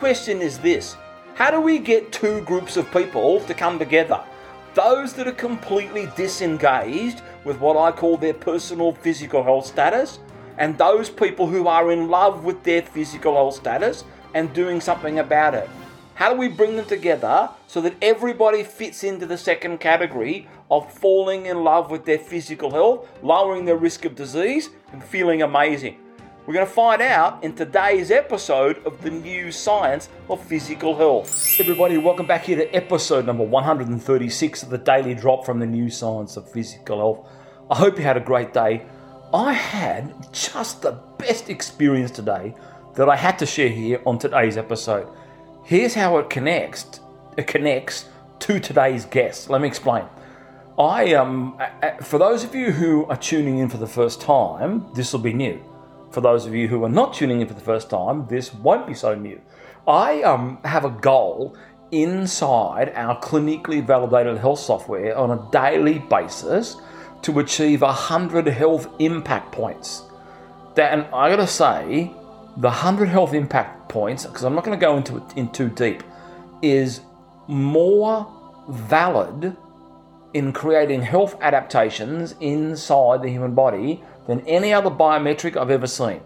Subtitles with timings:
[0.00, 0.96] Question is this
[1.34, 4.22] How do we get two groups of people to come together?
[4.74, 10.20] Those that are completely disengaged with what I call their personal physical health status,
[10.56, 15.18] and those people who are in love with their physical health status and doing something
[15.18, 15.68] about it.
[16.14, 20.92] How do we bring them together so that everybody fits into the second category of
[20.92, 25.98] falling in love with their physical health, lowering their risk of disease, and feeling amazing?
[26.48, 31.60] We're going to find out in today's episode of the new science of physical health.
[31.60, 35.90] Everybody, welcome back here to episode number 136 of the Daily Drop from the new
[35.90, 37.30] science of physical health.
[37.70, 38.86] I hope you had a great day.
[39.34, 42.54] I had just the best experience today
[42.94, 45.06] that I had to share here on today's episode.
[45.66, 47.00] Here's how it connects.
[47.36, 48.06] It connects
[48.38, 49.50] to today's guest.
[49.50, 50.06] Let me explain.
[50.78, 51.60] I um,
[52.00, 55.34] for those of you who are tuning in for the first time, this will be
[55.34, 55.62] new.
[56.10, 58.86] For those of you who are not tuning in for the first time, this won't
[58.86, 59.40] be so new.
[59.86, 61.56] I um, have a goal
[61.90, 66.76] inside our clinically validated health software on a daily basis
[67.22, 70.02] to achieve 100 health impact points.
[70.76, 72.12] and I gotta say,
[72.56, 76.02] the 100 health impact points, because I'm not gonna go into it in too deep,
[76.62, 77.00] is
[77.46, 78.26] more
[78.68, 79.56] valid
[80.34, 86.20] in creating health adaptations inside the human body than any other biometric I've ever seen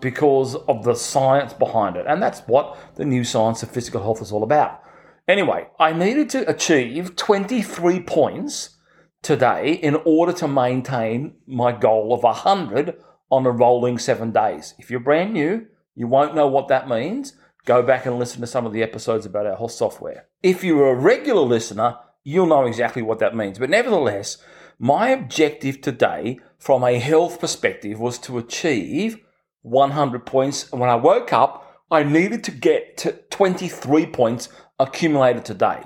[0.00, 2.06] because of the science behind it.
[2.06, 4.80] And that's what the new science of physical health is all about.
[5.26, 8.76] Anyway, I needed to achieve 23 points
[9.22, 12.96] today in order to maintain my goal of 100
[13.30, 14.74] on a rolling seven days.
[14.78, 17.34] If you're brand new, you won't know what that means.
[17.64, 20.26] Go back and listen to some of the episodes about our health software.
[20.42, 23.58] If you're a regular listener, you'll know exactly what that means.
[23.58, 24.38] But nevertheless,
[24.78, 29.18] my objective today from a health perspective was to achieve
[29.62, 30.70] 100 points.
[30.70, 34.48] And when I woke up, I needed to get to 23 points
[34.78, 35.82] accumulated today.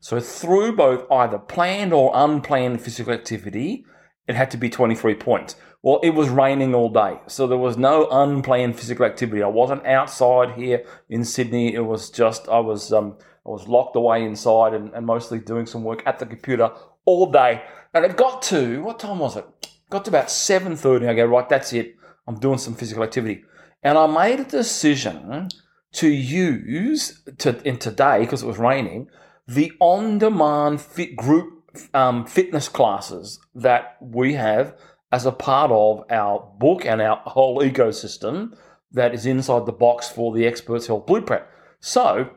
[0.00, 3.84] So through both either planned or unplanned physical activity,
[4.28, 5.56] it had to be 23 points.
[5.82, 9.42] Well, it was raining all day, so there was no unplanned physical activity.
[9.42, 11.74] I wasn't outside here in Sydney.
[11.74, 15.66] It was just I was um, I was locked away inside and, and mostly doing
[15.66, 16.70] some work at the computer
[17.04, 17.62] all day.
[17.94, 19.44] And it got to what time was it?
[19.90, 21.08] Got to about 7:30.
[21.08, 21.48] I go right.
[21.48, 21.96] That's it.
[22.26, 23.44] I'm doing some physical activity,
[23.82, 25.48] and I made a decision
[25.92, 29.08] to use to in today because it was raining
[29.46, 34.76] the on-demand fit group um, fitness classes that we have
[35.10, 38.54] as a part of our book and our whole ecosystem
[38.92, 41.44] that is inside the box for the Experts Health Blueprint.
[41.80, 42.30] So,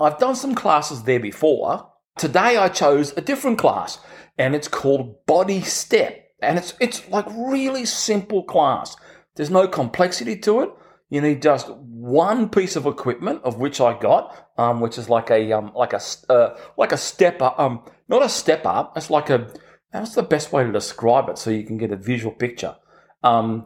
[0.00, 1.87] I've done some classes there before.
[2.18, 4.00] Today I chose a different class
[4.36, 6.24] and it's called Body Step.
[6.42, 8.96] And it's it's like really simple class.
[9.36, 10.70] There's no complexity to it.
[11.10, 15.30] You need just one piece of equipment, of which I got, um, which is like
[15.30, 18.96] a um, like a uh, like a stepper, um, not a step up.
[18.96, 19.48] It's like a
[19.92, 22.76] that's the best way to describe it, so you can get a visual picture.
[23.22, 23.64] Um,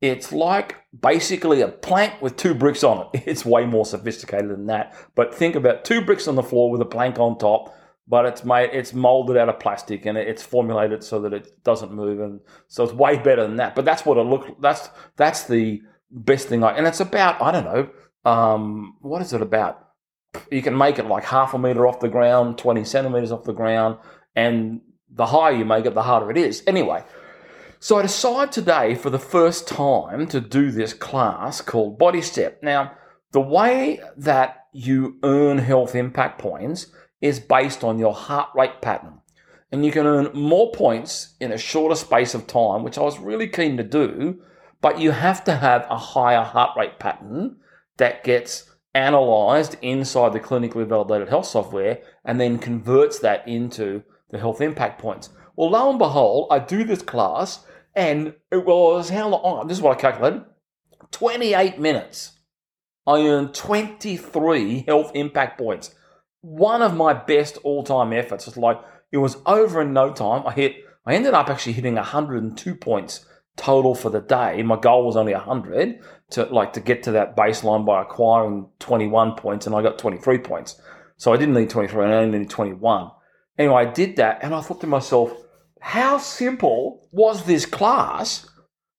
[0.00, 3.22] it's like basically a plank with two bricks on it.
[3.26, 4.94] It's way more sophisticated than that.
[5.14, 7.74] But think about two bricks on the floor with a plank on top.
[8.10, 11.92] But it's made, it's molded out of plastic and it's formulated so that it doesn't
[11.92, 13.76] move, and so it's way better than that.
[13.76, 14.60] But that's what it look.
[14.60, 16.72] That's that's the best thing I.
[16.76, 17.88] And it's about I don't know.
[18.30, 19.74] Um, what is it about?
[20.50, 23.52] You can make it like half a meter off the ground, twenty centimeters off the
[23.52, 23.98] ground,
[24.34, 26.64] and the higher you make it, the harder it is.
[26.66, 27.04] Anyway,
[27.78, 32.60] so I decided today for the first time to do this class called Body Step.
[32.62, 32.92] Now,
[33.30, 36.88] the way that you earn health impact points
[37.20, 39.20] is based on your heart rate pattern.
[39.72, 43.18] And you can earn more points in a shorter space of time, which I was
[43.18, 44.42] really keen to do,
[44.80, 47.56] but you have to have a higher heart rate pattern
[47.98, 54.38] that gets analyzed inside the clinically validated health software and then converts that into the
[54.38, 55.30] health impact points.
[55.54, 57.64] Well, lo and behold, I do this class,
[57.94, 59.40] and it was how long?
[59.44, 60.44] Oh, this is what I calculated
[61.10, 62.32] 28 minutes.
[63.06, 65.94] I earned 23 health impact points.
[66.42, 68.48] One of my best all time efforts.
[68.48, 68.80] It's like
[69.12, 70.46] it was over in no time.
[70.46, 70.76] I hit,
[71.06, 73.26] I ended up actually hitting 102 points
[73.56, 74.62] total for the day.
[74.62, 76.00] My goal was only 100
[76.30, 80.38] to like to get to that baseline by acquiring 21 points, and I got 23
[80.38, 80.80] points.
[81.16, 83.10] So I didn't need 23, I only needed 21.
[83.58, 85.32] Anyway, I did that and I thought to myself,
[85.80, 88.48] how simple was this class,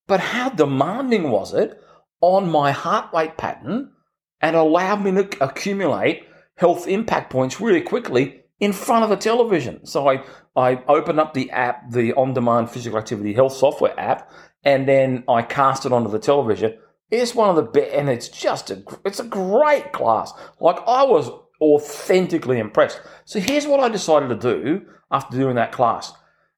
[0.08, 1.80] but how demanding was it
[2.22, 3.92] on my heart rate pattern
[4.40, 9.86] and allowed me to accumulate health impact points really quickly in front of the television.
[9.86, 10.24] So I,
[10.56, 14.32] I opened up the app, the on demand physical activity health software app,
[14.64, 16.78] and then I cast it onto the television
[17.10, 20.32] It's one of the best, and it's just a, it's a great class.
[20.60, 23.02] Like I was authentically impressed.
[23.26, 26.14] So here's what I decided to do after doing that class.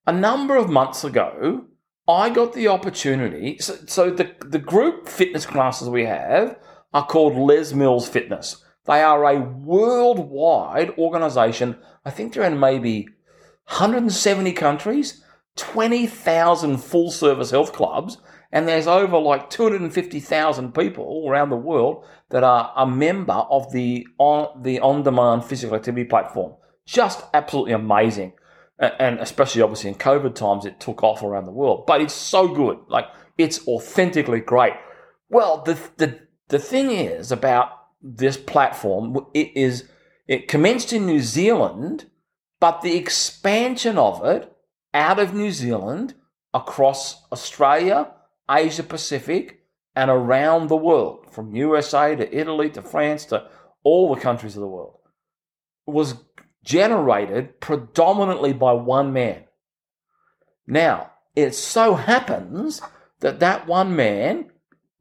[0.06, 1.66] A number of months ago,
[2.08, 3.58] I got the opportunity.
[3.60, 6.58] So, so the, the group fitness classes we have
[6.94, 8.63] are called Les Mills Fitness.
[8.86, 11.78] They are a worldwide organization.
[12.06, 13.08] I think they're in maybe
[13.68, 15.24] 170 countries,
[15.56, 18.18] 20,000 full service health clubs,
[18.52, 23.72] and there's over like 250,000 people all around the world that are a member of
[23.72, 26.54] the on the on-demand physical activity platform.
[26.86, 28.34] Just absolutely amazing
[28.80, 31.86] and especially obviously in COVID times, it took off around the world.
[31.86, 33.06] But it's so good, like
[33.38, 34.74] it's authentically great.
[35.30, 36.20] Well, the the
[36.50, 37.70] the thing is about
[38.04, 39.86] this platform, it is
[40.28, 42.10] it commenced in New Zealand,
[42.60, 44.52] but the expansion of it
[44.94, 46.14] out of New Zealand
[46.54, 48.12] across Australia,
[48.50, 49.62] Asia Pacific,
[49.96, 53.48] and around the world, from USA to Italy to France to
[53.84, 55.00] all the countries of the world,
[55.86, 56.16] was
[56.64, 59.44] generated predominantly by one man.
[60.66, 62.82] Now, it so happens
[63.20, 64.52] that that one man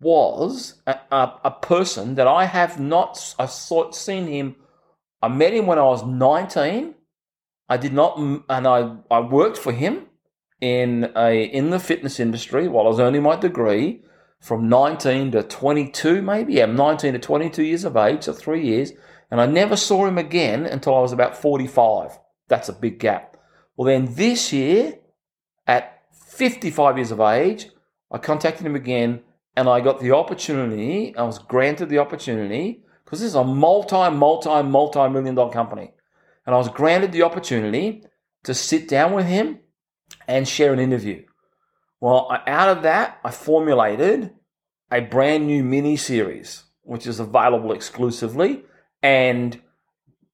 [0.02, 4.56] was a, a, a person that I have not I saw, seen him.
[5.22, 6.94] I met him when I was 19.
[7.68, 10.06] I did not, and I, I worked for him
[10.60, 14.02] in a in the fitness industry while I was earning my degree
[14.40, 16.54] from 19 to 22, maybe.
[16.54, 18.92] Yeah, 19 to 22 years of age, so three years
[19.32, 22.18] and I never saw him again until I was about 45.
[22.48, 23.38] That's a big gap.
[23.74, 24.98] Well, then this year,
[25.66, 27.70] at 55 years of age,
[28.10, 29.22] I contacted him again
[29.56, 34.10] and I got the opportunity, I was granted the opportunity, because this is a multi,
[34.10, 35.92] multi, multi million dollar company.
[36.46, 38.04] And I was granted the opportunity
[38.44, 39.60] to sit down with him
[40.26, 41.24] and share an interview.
[42.00, 44.32] Well, out of that, I formulated
[44.90, 48.64] a brand new mini series, which is available exclusively
[49.02, 49.60] and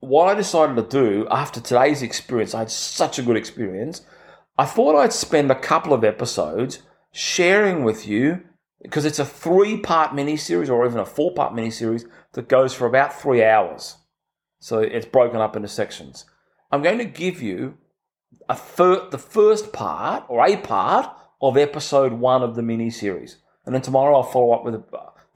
[0.00, 4.02] what I decided to do after today's experience, I had such a good experience.
[4.56, 6.80] I thought I'd spend a couple of episodes
[7.12, 8.42] sharing with you
[8.82, 12.48] because it's a three part mini series or even a four part mini series that
[12.48, 13.96] goes for about three hours.
[14.60, 16.24] So it's broken up into sections.
[16.70, 17.78] I'm going to give you
[18.48, 23.38] a fir- the first part or a part of episode one of the mini series.
[23.64, 24.82] And then tomorrow I'll follow up with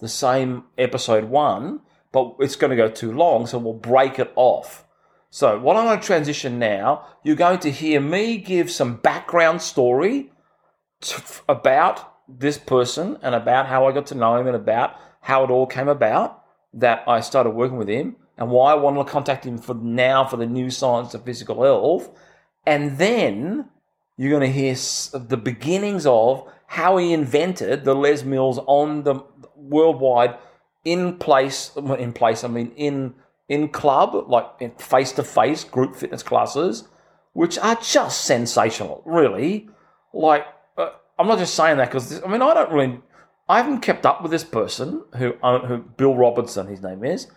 [0.00, 1.80] the same episode one
[2.12, 4.84] but it's going to go too long, so we'll break it off.
[5.30, 9.62] So, what I'm going to transition now, you're going to hear me give some background
[9.62, 10.30] story
[11.00, 15.44] to, about this person and about how I got to know him and about how
[15.44, 16.42] it all came about
[16.74, 20.24] that I started working with him and why I wanted to contact him for now
[20.24, 22.10] for the new science of physical health.
[22.66, 23.68] And then
[24.16, 29.20] you're going to hear the beginnings of how he invented the Les Mills on the
[29.56, 30.36] worldwide
[30.84, 33.14] in place, in place, I mean in
[33.48, 36.88] in club, like face to face group fitness classes,
[37.32, 39.68] which are just sensational, really.
[40.14, 40.46] Like,
[41.22, 43.00] I'm not just saying that because I mean I don't really,
[43.48, 47.28] I haven't kept up with this person who uh, who Bill Robinson, his name is,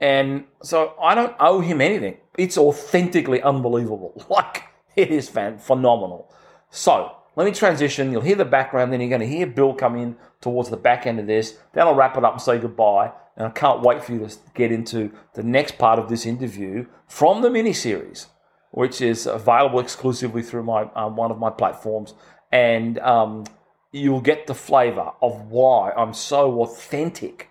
[0.00, 2.16] and so I don't owe him anything.
[2.36, 4.26] It's authentically unbelievable.
[4.30, 4.64] Like
[4.96, 6.34] it is fan phenomenal.
[6.70, 8.10] So let me transition.
[8.10, 11.06] You'll hear the background, then you're going to hear Bill come in towards the back
[11.06, 11.56] end of this.
[11.72, 13.12] Then I'll wrap it up and say goodbye.
[13.36, 16.86] And I can't wait for you to get into the next part of this interview
[17.06, 18.26] from the mini series,
[18.72, 22.14] which is available exclusively through my um, one of my platforms.
[22.52, 23.44] And um,
[23.92, 27.48] you'll get the flavor of why I'm so authentic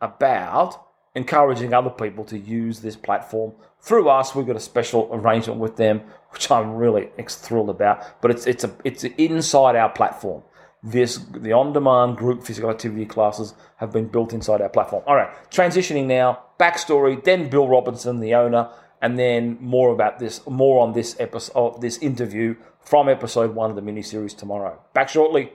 [0.00, 4.34] about encouraging other people to use this platform through us.
[4.34, 8.20] We've got a special arrangement with them, which I'm really thrilled about.
[8.20, 10.42] But it's it's a it's inside our platform.
[10.82, 15.04] This the on-demand group physical activity classes have been built inside our platform.
[15.06, 16.42] All right, transitioning now.
[16.58, 17.22] Backstory.
[17.22, 18.70] Then Bill Robinson, the owner,
[19.02, 23.68] and then more about this, more on this episode, oh, this interview from episode one
[23.68, 24.80] of the mini series tomorrow.
[24.94, 25.52] Back shortly.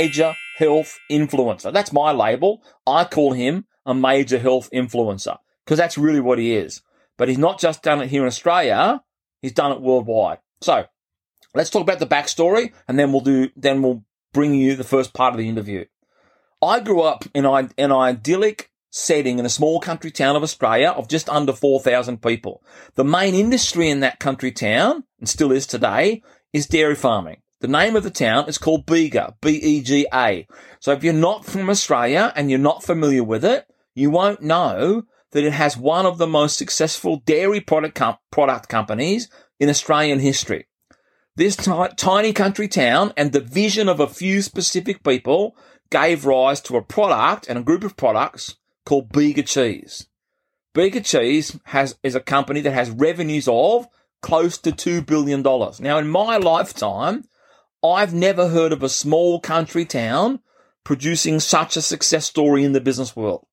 [0.00, 1.72] Major health influencer.
[1.72, 2.62] That's my label.
[2.84, 6.82] I call him a major health influencer because that's really what he is.
[7.16, 9.02] But he's not just done it here in Australia,
[9.40, 10.38] he's done it worldwide.
[10.60, 10.84] So
[11.54, 15.14] let's talk about the backstory and then we'll do, then we'll bring you the first
[15.14, 15.84] part of the interview.
[16.60, 21.06] I grew up in an idyllic setting in a small country town of Australia of
[21.06, 22.64] just under 4,000 people.
[22.94, 26.22] The main industry in that country town, and still is today,
[26.54, 27.42] is dairy farming.
[27.60, 30.46] The name of the town is called Bega, B-E-G-A.
[30.80, 35.02] So if you're not from Australia and you're not familiar with it, you won't know
[35.32, 39.28] that it has one of the most successful dairy product, com- product companies
[39.60, 40.68] in Australian history.
[41.36, 45.54] This t- tiny country town and the vision of a few specific people
[45.90, 50.06] gave rise to a product and a group of products called Bega Cheese.
[50.72, 53.86] Bega Cheese has, is a company that has revenues of
[54.22, 55.42] close to $2 billion.
[55.42, 57.24] Now, in my lifetime,
[57.84, 60.40] I've never heard of a small country town
[60.84, 63.46] producing such a success story in the business world.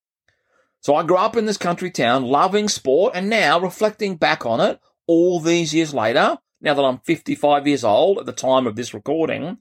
[0.79, 4.59] So I grew up in this country town, loving sport, and now reflecting back on
[4.59, 8.75] it all these years later, now that I'm 55 years old at the time of
[8.75, 9.57] this recording,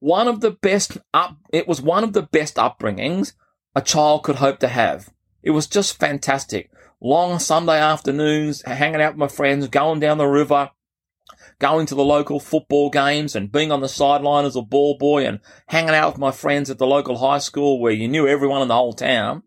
[0.00, 3.32] one of the best up, it was one of the best upbringings
[3.74, 5.10] a child could hope to have.
[5.42, 6.70] It was just fantastic.
[7.00, 10.70] Long Sunday afternoons, hanging out with my friends, going down the river,
[11.58, 15.26] going to the local football games and being on the sideline as a ball boy
[15.26, 18.62] and hanging out with my friends at the local high school where you knew everyone
[18.62, 19.42] in the whole town.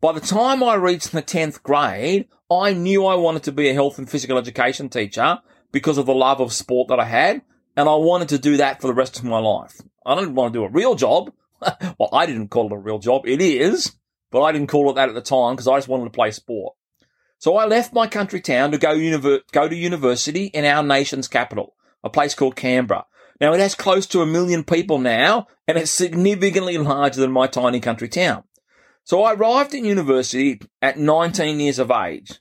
[0.00, 3.74] By the time I reached the 10th grade, I knew I wanted to be a
[3.74, 5.38] health and physical education teacher
[5.72, 7.42] because of the love of sport that I had.
[7.76, 9.80] And I wanted to do that for the rest of my life.
[10.04, 11.32] I didn't want to do a real job.
[11.98, 13.26] well, I didn't call it a real job.
[13.26, 13.96] It is,
[14.30, 16.30] but I didn't call it that at the time because I just wanted to play
[16.30, 16.74] sport.
[17.38, 21.28] So I left my country town to go, univer- go to university in our nation's
[21.28, 23.04] capital, a place called Canberra.
[23.40, 27.46] Now it has close to a million people now, and it's significantly larger than my
[27.46, 28.44] tiny country town.
[29.04, 32.40] So I arrived in university at 19 years of age.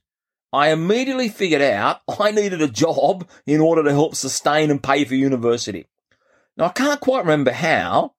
[0.52, 5.04] I immediately figured out I needed a job in order to help sustain and pay
[5.06, 5.88] for university.
[6.58, 8.15] Now I can't quite remember how,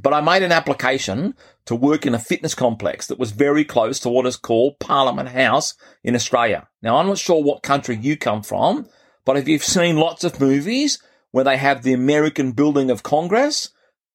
[0.00, 1.34] but I made an application
[1.66, 5.30] to work in a fitness complex that was very close to what is called Parliament
[5.30, 6.68] House in Australia.
[6.80, 8.86] Now, I'm not sure what country you come from,
[9.24, 10.98] but if you've seen lots of movies
[11.30, 13.70] where they have the American building of Congress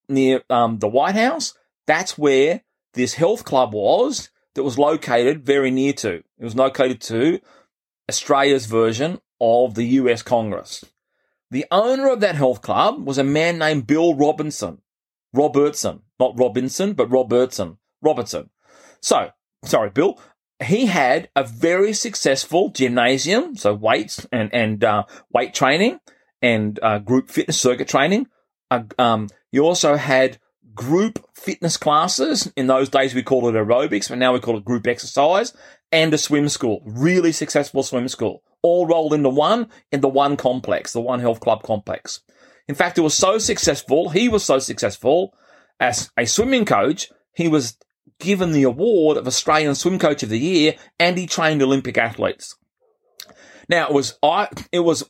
[0.08, 1.54] near um, the White House,
[1.86, 2.62] that's where
[2.94, 6.16] this health club was that was located very near to.
[6.16, 7.40] It was located to
[8.08, 10.84] Australia's version of the US Congress.
[11.50, 14.82] The owner of that health club was a man named Bill Robinson.
[15.32, 18.50] Robertson, not Robinson, but Robertson, Robertson.
[19.00, 19.30] So,
[19.64, 20.20] sorry, Bill.
[20.64, 26.00] He had a very successful gymnasium, so weights and and uh, weight training
[26.42, 28.26] and uh, group fitness circuit training.
[28.70, 30.38] Uh, um, you also had
[30.74, 32.52] group fitness classes.
[32.56, 35.52] In those days, we called it aerobics, but now we call it group exercise
[35.92, 36.82] and a swim school.
[36.84, 41.40] Really successful swim school, all rolled into one in the one complex, the One Health
[41.40, 42.20] Club complex.
[42.68, 45.34] In fact, it was so successful, he was so successful
[45.80, 47.76] as a swimming coach, he was
[48.18, 52.56] given the award of Australian Swim Coach of the Year and he trained Olympic athletes.
[53.68, 55.08] Now it was I it was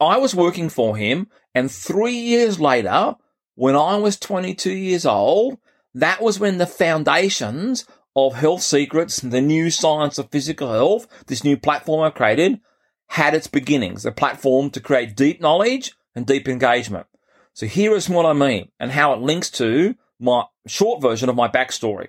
[0.00, 3.14] I was working for him and 3 years later
[3.54, 5.58] when I was 22 years old
[5.94, 11.44] that was when the foundations of Health Secrets, the new science of physical health, this
[11.44, 12.60] new platform I created,
[13.08, 14.04] had its beginnings.
[14.04, 17.06] A platform to create deep knowledge and deep engagement.
[17.54, 21.34] So here is what I mean and how it links to my short version of
[21.34, 22.08] my backstory.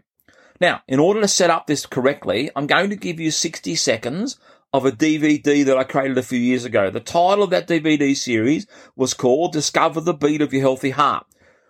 [0.60, 4.38] Now, in order to set up this correctly, I'm going to give you 60 seconds
[4.74, 6.90] of a DVD that I created a few years ago.
[6.90, 11.26] The title of that DVD series was called Discover the Beat of Your Healthy Heart.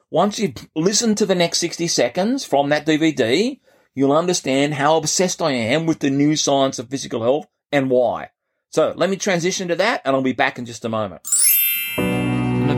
[0.09, 3.59] Once you listen to the next 60 seconds from that DVD,
[3.93, 8.31] you'll understand how obsessed I am with the new science of physical health and why.
[8.71, 11.21] So let me transition to that and I'll be back in just a moment.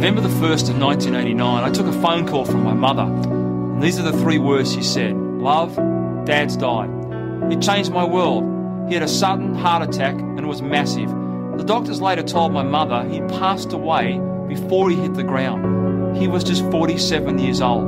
[0.03, 3.03] November the 1st of 1989, I took a phone call from my mother.
[3.03, 5.77] And these are the three words she said Love,
[6.25, 6.89] Dad's died.
[7.49, 8.43] It changed my world.
[8.89, 11.07] He had a sudden heart attack and it was massive.
[11.57, 14.19] The doctors later told my mother he passed away
[14.49, 16.17] before he hit the ground.
[16.17, 17.87] He was just 47 years old.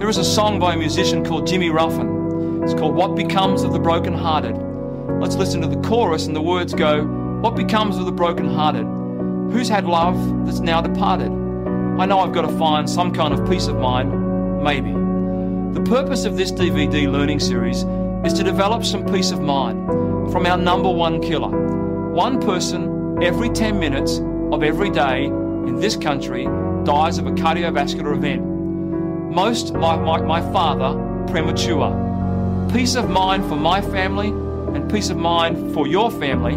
[0.00, 2.62] There is a song by a musician called Jimmy Ruffin.
[2.62, 4.54] It's called What Becomes of the Broken Hearted.
[5.20, 7.02] Let's listen to the chorus and the words go,
[7.40, 8.86] What becomes of the broken hearted?
[9.50, 11.30] Who's had love that's now departed?
[11.98, 14.90] I know I've got to find some kind of peace of mind, maybe.
[15.72, 17.84] The purpose of this DVD learning series
[18.24, 19.86] is to develop some peace of mind
[20.30, 21.48] from our number one killer.
[22.12, 24.18] One person every 10 minutes
[24.52, 26.44] of every day in this country
[26.84, 28.44] dies of a cardiovascular event.
[29.32, 30.94] Most, like my, my father,
[31.28, 32.68] premature.
[32.72, 34.28] Peace of mind for my family
[34.76, 36.54] and peace of mind for your family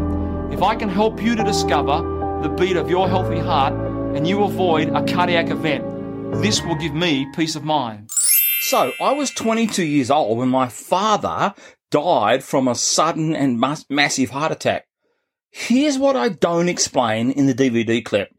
[0.54, 3.74] if I can help you to discover the beat of your healthy heart
[4.16, 5.84] and you avoid a cardiac event.
[6.42, 8.10] This will give me peace of mind.
[8.62, 11.54] So, I was 22 years old when my father
[11.92, 14.86] died from a sudden and massive heart attack.
[15.50, 18.30] Here's what I don't explain in the DVD clip.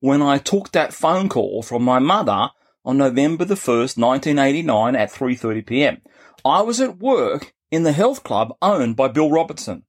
[0.00, 2.50] When I took that phone call from my mother
[2.84, 6.02] on November the 1st, 1989 at 3:30 p.m.
[6.44, 9.84] I was at work in the health club owned by Bill Robertson.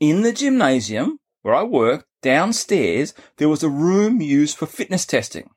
[0.00, 5.50] In the gymnasium where I worked, Downstairs, there was a room used for fitness testing.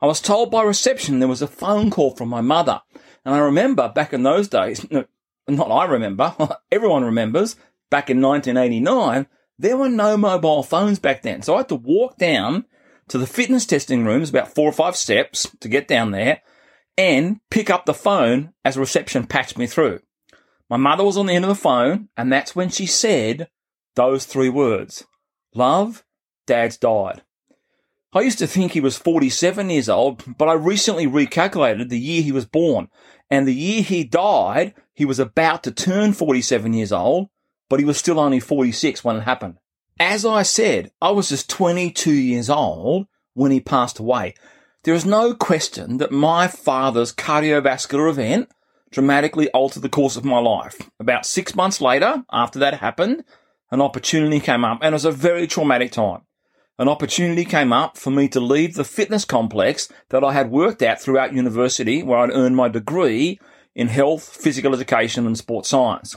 [0.00, 2.82] I was told by reception there was a phone call from my mother
[3.24, 5.04] And I remember back in those days, no,
[5.48, 6.34] not I remember,
[6.72, 7.56] everyone remembers,
[7.90, 9.26] back in 1989,
[9.58, 11.42] there were no mobile phones back then.
[11.42, 12.66] So I had to walk down
[13.08, 16.42] to the fitness testing rooms, about four or five steps to get down there
[16.98, 20.00] and pick up the phone as reception patched me through.
[20.68, 23.48] My mother was on the end of the phone and that's when she said
[23.94, 25.04] those three words.
[25.56, 26.04] Love,
[26.46, 27.22] dad's died.
[28.12, 32.22] I used to think he was 47 years old, but I recently recalculated the year
[32.22, 32.88] he was born
[33.30, 37.28] and the year he died, he was about to turn 47 years old,
[37.68, 39.58] but he was still only 46 when it happened.
[39.98, 44.34] As I said, I was just 22 years old when he passed away.
[44.84, 48.50] There is no question that my father's cardiovascular event
[48.90, 50.78] dramatically altered the course of my life.
[51.00, 53.24] About six months later, after that happened,
[53.70, 56.22] an opportunity came up and it was a very traumatic time.
[56.78, 60.82] An opportunity came up for me to leave the fitness complex that I had worked
[60.82, 63.40] at throughout university where I'd earned my degree
[63.74, 66.16] in health, physical education and sports science.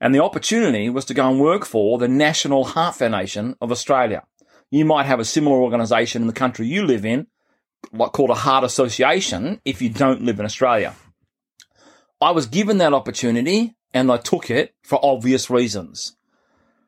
[0.00, 4.24] And the opportunity was to go and work for the National Heart Foundation of Australia.
[4.70, 7.28] You might have a similar organisation in the country you live in,
[7.92, 10.94] like called a heart association, if you don't live in Australia.
[12.20, 16.16] I was given that opportunity and I took it for obvious reasons.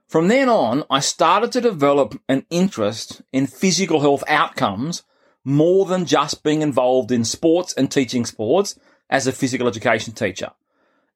[0.08, 5.02] From then on, I started to develop an interest in physical health outcomes
[5.44, 8.78] more than just being involved in sports and teaching sports
[9.10, 10.52] as a physical education teacher.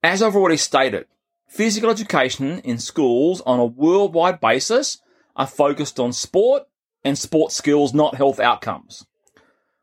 [0.02, 1.06] As I've already stated,
[1.46, 4.98] physical education in schools on a worldwide basis
[5.36, 6.64] are focused on sport
[7.04, 9.06] and sport skills, not health outcomes.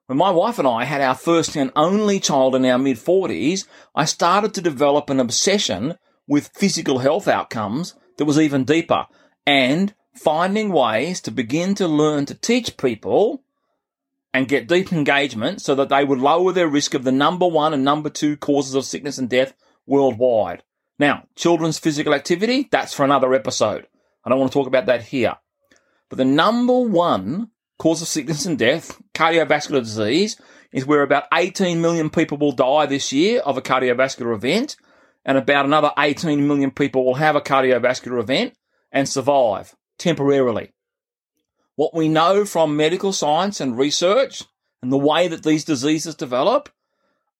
[0.08, 3.68] When my wife and I had our first and only child in our mid 40s,
[3.96, 5.98] I started to develop an obsession
[6.28, 9.06] with physical health outcomes that was even deeper
[9.46, 13.44] and finding ways to begin to learn to teach people
[14.34, 17.74] and get deep engagement so that they would lower their risk of the number one
[17.74, 19.54] and number two causes of sickness and death
[19.86, 20.64] worldwide.
[21.00, 23.88] Now, children's physical activity, that's for another episode.
[24.24, 25.36] I don't want to talk about that here.
[26.10, 30.40] But the number one cause of sickness and death, cardiovascular disease,
[30.72, 34.76] is where about 18 million people will die this year of a cardiovascular event,
[35.28, 38.56] and about another 18 million people will have a cardiovascular event
[38.92, 40.74] and survive temporarily.
[41.76, 44.44] What we know from medical science and research
[44.82, 46.70] and the way that these diseases develop,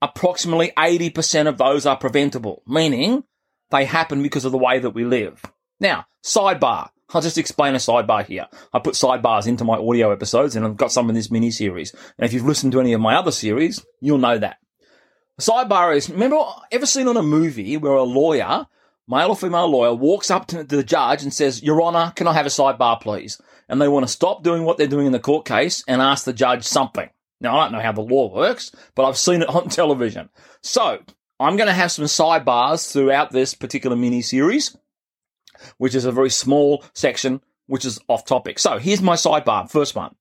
[0.02, 3.24] approximately 80% of those are preventable, meaning
[3.72, 5.44] they happen because of the way that we live.
[5.80, 6.90] Now, sidebar.
[7.14, 8.48] I'll just explain a sidebar here.
[8.74, 11.94] I put sidebars into my audio episodes and I've got some in this mini series.
[12.18, 14.58] And if you've listened to any of my other series, you'll know that.
[15.40, 18.68] Sidebar is, remember, ever seen on a movie where a lawyer,
[19.08, 22.34] male or female lawyer, walks up to the judge and says, Your Honour, can I
[22.34, 23.40] have a sidebar, please?
[23.70, 26.26] And they want to stop doing what they're doing in the court case and ask
[26.26, 27.10] the judge something.
[27.40, 30.30] Now, I don't know how the law works, but I've seen it on television.
[30.62, 31.00] So,
[31.40, 34.76] I'm going to have some sidebars throughout this particular mini series
[35.78, 38.60] which is a very small section, which is off topic.
[38.60, 39.70] So here's my sidebar.
[39.70, 40.16] First one.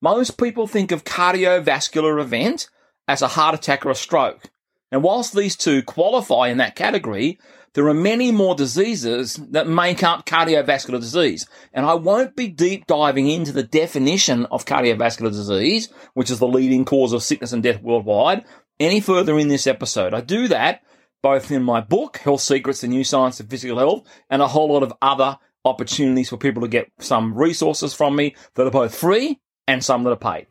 [0.00, 2.68] Most people think of cardiovascular event
[3.08, 4.50] as a heart attack or a stroke.
[4.92, 7.38] And whilst these two qualify in that category,
[7.74, 11.46] there are many more diseases that make up cardiovascular disease.
[11.72, 16.48] And I won't be deep diving into the definition of cardiovascular disease, which is the
[16.48, 18.44] leading cause of sickness and death worldwide,
[18.80, 20.14] any further in this episode.
[20.14, 20.82] I do that
[21.22, 24.72] both in my book, Health Secrets, the New Science of Physical Health, and a whole
[24.72, 28.94] lot of other opportunities for people to get some resources from me that are both
[28.94, 30.46] free and some that are paid.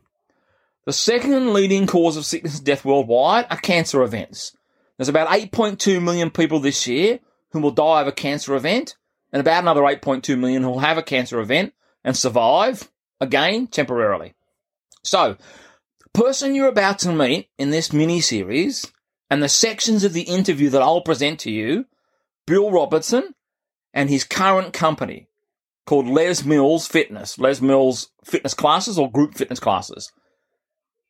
[0.85, 4.55] The second leading cause of sickness and death worldwide are cancer events.
[4.97, 7.19] There's about 8.2 million people this year
[7.51, 8.95] who will die of a cancer event,
[9.31, 14.33] and about another 8.2 million who will have a cancer event and survive, again, temporarily.
[15.03, 15.37] So,
[16.03, 18.91] the person you're about to meet in this mini series
[19.29, 21.85] and the sections of the interview that I'll present to you,
[22.45, 23.33] Bill Robertson
[23.93, 25.27] and his current company
[25.85, 30.11] called Les Mills Fitness, Les Mills Fitness Classes or Group Fitness Classes.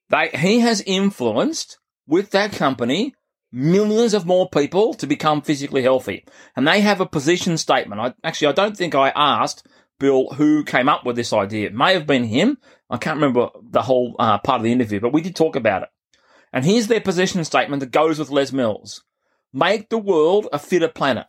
[0.10, 3.13] They, he has influenced with that company
[3.52, 6.26] millions of more people to become physically healthy.
[6.56, 8.02] And they have a position statement.
[8.02, 9.65] I, actually, I don't think I asked
[10.00, 11.68] Bill who came up with this idea.
[11.68, 12.58] It may have been him.
[12.89, 15.84] I can't remember the whole uh, part of the interview, but we did talk about
[15.84, 15.89] it.
[16.52, 19.04] And here's their position statement that goes with Les Mills.
[19.54, 21.26] Make the world a fitter planet.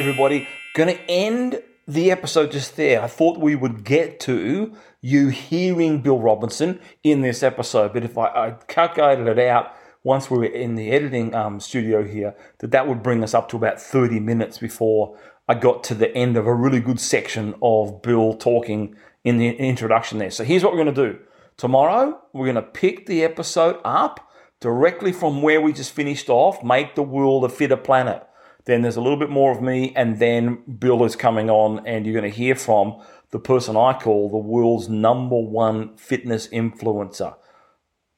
[0.00, 3.02] Everybody, gonna end the episode just there.
[3.02, 8.18] I thought we would get to you hearing Bill Robinson in this episode, but if
[8.18, 9.74] I, I calculated it out
[10.04, 13.48] once we were in the editing um, studio here, that that would bring us up
[13.48, 17.54] to about 30 minutes before I got to the end of a really good section
[17.62, 20.30] of Bill talking in the introduction there.
[20.30, 21.18] So here's what we're going to do.
[21.56, 26.62] Tomorrow, we're going to pick the episode up directly from where we just finished off,
[26.62, 28.27] make the world a fitter planet.
[28.68, 32.04] Then there's a little bit more of me, and then Bill is coming on, and
[32.04, 37.34] you're going to hear from the person I call the world's number one fitness influencer.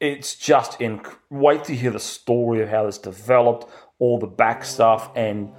[0.00, 4.64] It's just in wait to hear the story of how this developed, all the back
[4.64, 5.52] stuff, and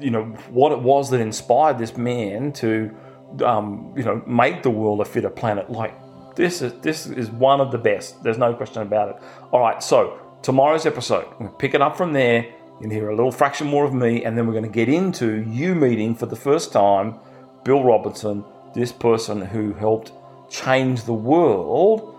[0.00, 2.96] you know what it was that inspired this man to
[3.44, 5.70] um, you know make the world a fitter planet.
[5.70, 5.94] Like
[6.34, 8.22] this is this is one of the best.
[8.22, 9.22] There's no question about it.
[9.52, 11.26] All right, so tomorrow's episode,
[11.58, 12.54] pick it up from there.
[12.80, 14.88] You can hear a little fraction more of me, and then we're going to get
[14.88, 17.16] into you meeting for the first time
[17.62, 18.42] Bill Robinson,
[18.74, 20.12] this person who helped
[20.48, 22.18] change the world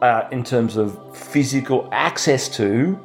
[0.00, 2.98] uh, in terms of physical access to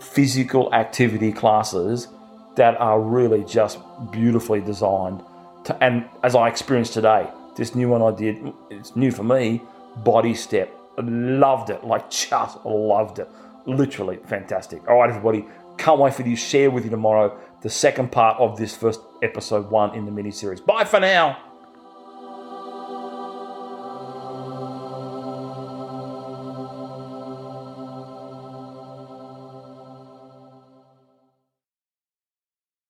[0.00, 2.08] physical activity classes
[2.56, 3.78] that are really just
[4.10, 5.22] beautifully designed.
[5.64, 9.60] To, and as I experienced today, this new one I did, it's new for me,
[9.98, 10.74] Body Step.
[10.96, 13.28] Loved it, like just loved it.
[13.66, 14.88] Literally fantastic.
[14.88, 15.44] All right, everybody,
[15.78, 19.00] can't wait for you to share with you tomorrow the second part of this first
[19.22, 20.60] episode one in the mini series.
[20.60, 21.47] Bye for now.